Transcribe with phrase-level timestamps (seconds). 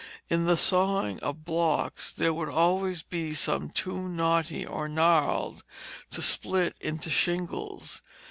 [0.31, 5.63] In the sawing of blocks there would always be some too knotty or gnarled
[6.09, 8.01] to split into shingles.